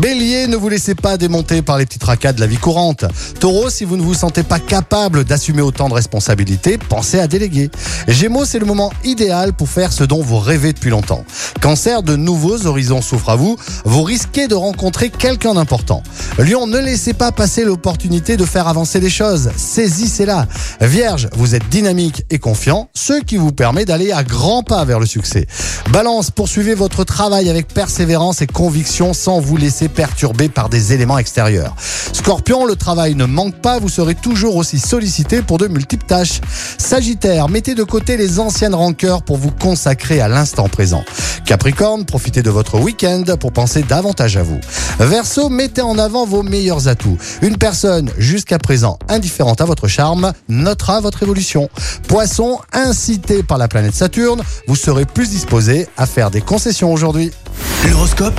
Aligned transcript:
Bélier, 0.00 0.46
ne 0.46 0.56
vous 0.56 0.70
laissez 0.70 0.94
pas 0.94 1.18
démonter 1.18 1.60
par 1.60 1.76
les 1.76 1.84
petits 1.84 1.98
tracas 1.98 2.32
de 2.32 2.40
la 2.40 2.46
vie 2.46 2.56
courante. 2.56 3.04
Taureau, 3.38 3.68
si 3.68 3.84
vous 3.84 3.98
ne 3.98 4.02
vous 4.02 4.14
sentez 4.14 4.42
pas 4.42 4.58
capable 4.58 5.24
d'assumer 5.24 5.60
autant 5.60 5.90
de 5.90 5.94
responsabilités, 5.94 6.78
pensez 6.78 7.20
à 7.20 7.26
déléguer. 7.26 7.70
Gémeaux, 8.08 8.46
c'est 8.46 8.58
le 8.58 8.64
moment 8.64 8.90
idéal 9.04 9.52
pour 9.52 9.68
faire 9.68 9.92
ce 9.92 10.02
dont 10.02 10.22
vous 10.22 10.38
rêvez 10.38 10.72
depuis 10.72 10.88
longtemps. 10.88 11.22
Cancer, 11.60 12.02
de 12.02 12.16
nouveaux 12.16 12.66
horizons 12.66 13.02
s'ouvrent 13.02 13.28
à 13.28 13.36
vous. 13.36 13.58
Vous 13.84 14.02
risquez 14.02 14.48
de 14.48 14.54
rencontrer 14.54 15.10
quelqu'un 15.10 15.52
d'important. 15.52 16.02
Lion, 16.38 16.66
ne 16.66 16.78
laissez 16.78 17.12
pas 17.12 17.30
passer 17.30 17.66
l'opportunité 17.66 18.38
de 18.38 18.46
faire 18.46 18.68
avancer 18.68 19.00
les 19.00 19.10
choses. 19.10 19.50
Saisissez-la. 19.54 20.46
Vierge, 20.80 21.28
vous 21.34 21.54
êtes 21.54 21.68
dynamique 21.68 22.24
et 22.30 22.38
confiant, 22.38 22.88
ce 22.94 23.20
qui 23.20 23.36
vous 23.36 23.52
permet 23.52 23.84
d'aller 23.84 24.12
à 24.12 24.24
grands 24.24 24.62
pas 24.62 24.82
vers 24.86 24.98
le 24.98 25.04
succès. 25.04 25.46
Balance, 25.90 26.30
poursuivez 26.30 26.74
votre 26.74 27.04
travail 27.04 27.50
avec 27.50 27.68
persévérance 27.68 28.40
et 28.40 28.46
conviction 28.46 29.12
sans 29.12 29.40
vous 29.40 29.58
laisser 29.58 29.89
perturber 29.90 30.48
par 30.48 30.68
des 30.68 30.92
éléments 30.92 31.18
extérieurs. 31.18 31.74
Scorpion, 32.12 32.64
le 32.64 32.76
travail 32.76 33.14
ne 33.14 33.26
manque 33.26 33.56
pas, 33.56 33.78
vous 33.78 33.88
serez 33.88 34.14
toujours 34.14 34.56
aussi 34.56 34.78
sollicité 34.78 35.42
pour 35.42 35.58
de 35.58 35.68
multiples 35.68 36.06
tâches. 36.06 36.40
Sagittaire, 36.78 37.48
mettez 37.48 37.74
de 37.74 37.82
côté 37.82 38.16
les 38.16 38.40
anciennes 38.40 38.74
rancœurs 38.74 39.22
pour 39.22 39.36
vous 39.36 39.50
consacrer 39.50 40.20
à 40.20 40.28
l'instant 40.28 40.68
présent. 40.68 41.04
Capricorne, 41.44 42.04
profitez 42.04 42.42
de 42.42 42.50
votre 42.50 42.78
week-end 42.78 43.24
pour 43.38 43.52
penser 43.52 43.82
davantage 43.82 44.36
à 44.36 44.42
vous. 44.42 44.60
Verseau, 44.98 45.48
mettez 45.48 45.82
en 45.82 45.98
avant 45.98 46.26
vos 46.26 46.42
meilleurs 46.42 46.88
atouts. 46.88 47.18
Une 47.42 47.56
personne 47.56 48.10
jusqu'à 48.18 48.58
présent 48.58 48.98
indifférente 49.08 49.60
à 49.60 49.64
votre 49.64 49.88
charme 49.88 50.32
notera 50.48 51.00
votre 51.00 51.22
évolution. 51.22 51.68
Poisson, 52.08 52.58
incité 52.72 53.42
par 53.42 53.58
la 53.58 53.68
planète 53.68 53.94
Saturne, 53.94 54.42
vous 54.66 54.76
serez 54.76 55.06
plus 55.06 55.30
disposé 55.30 55.88
à 55.96 56.06
faire 56.06 56.30
des 56.30 56.40
concessions 56.40 56.92
aujourd'hui. 56.92 57.30
L'horoscope 57.88 58.38